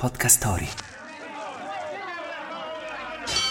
[0.00, 0.68] Podcast Story.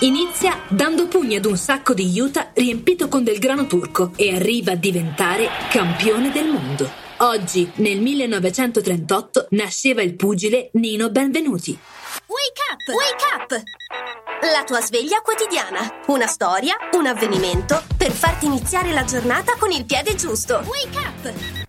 [0.00, 4.72] Inizia dando pugni ad un sacco di juta riempito con del grano turco e arriva
[4.72, 6.90] a diventare campione del mondo.
[7.18, 11.78] Oggi, nel 1938, nasceva il pugile Nino Benvenuti.
[12.26, 12.94] Wake up!
[12.94, 13.62] Wake up!
[14.50, 16.00] La tua sveglia quotidiana.
[16.06, 20.62] Una storia, un avvenimento per farti iniziare la giornata con il piede giusto.
[20.64, 21.67] Wake up!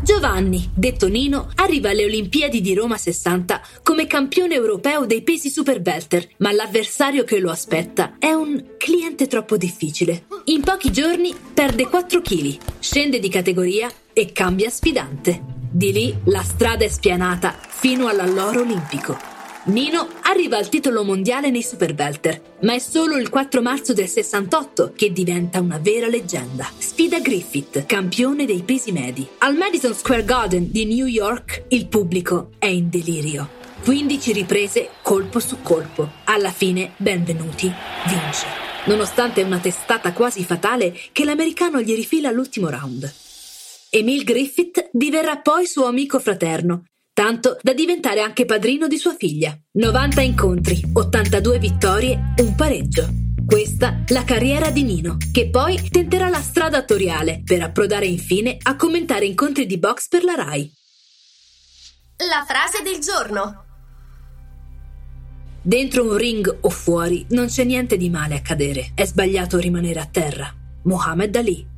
[0.00, 5.82] Giovanni, detto Nino, arriva alle Olimpiadi di Roma 60 come campione europeo dei pesi super
[5.84, 10.26] welter, ma l'avversario che lo aspetta è un cliente troppo difficile.
[10.44, 15.56] In pochi giorni perde 4 kg, scende di categoria e cambia sfidante.
[15.70, 19.27] Di lì la strada è spianata fino all'alloro olimpico.
[19.68, 24.08] Nino arriva al titolo mondiale nei super welter, ma è solo il 4 marzo del
[24.08, 26.66] 68 che diventa una vera leggenda.
[26.78, 29.28] Sfida Griffith, campione dei pesi medi.
[29.38, 33.56] Al Madison Square Garden di New York il pubblico è in delirio.
[33.84, 36.12] 15 riprese colpo su colpo.
[36.24, 37.70] Alla fine, benvenuti,
[38.06, 38.46] vince.
[38.86, 43.12] Nonostante una testata quasi fatale che l'americano gli rifila all'ultimo round.
[43.90, 46.84] Emil Griffith diverrà poi suo amico fraterno
[47.18, 49.52] tanto da diventare anche padrino di sua figlia.
[49.72, 53.08] 90 incontri, 82 vittorie, un pareggio.
[53.44, 58.76] Questa la carriera di Nino, che poi tenterà la strada attoriale per approdare infine a
[58.76, 60.72] commentare incontri di box per la RAI.
[62.18, 63.64] La frase del giorno.
[65.60, 69.98] Dentro un ring o fuori non c'è niente di male a cadere, è sbagliato rimanere
[69.98, 70.54] a terra.
[70.84, 71.77] Muhammad Ali.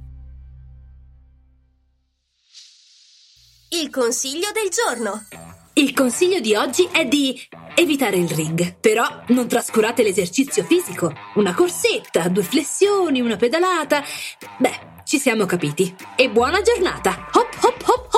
[3.72, 5.26] Il consiglio del giorno.
[5.74, 7.40] Il consiglio di oggi è di
[7.76, 11.12] evitare il ring, però non trascurate l'esercizio fisico.
[11.34, 14.02] Una corsetta, due flessioni, una pedalata.
[14.58, 15.94] Beh, ci siamo capiti.
[16.16, 17.28] E buona giornata!
[17.32, 18.09] Hop hop hop!